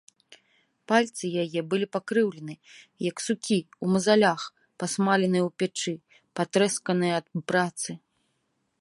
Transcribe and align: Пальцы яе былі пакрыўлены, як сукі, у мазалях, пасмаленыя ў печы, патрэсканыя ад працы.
Пальцы 0.91 1.25
яе 1.43 1.61
былі 1.73 1.87
пакрыўлены, 1.97 2.55
як 3.09 3.23
сукі, 3.27 3.59
у 3.83 3.91
мазалях, 3.97 4.41
пасмаленыя 4.85 5.43
ў 5.49 5.51
печы, 5.61 5.93
патрэсканыя 6.41 7.13
ад 7.25 7.47
працы. 7.55 7.91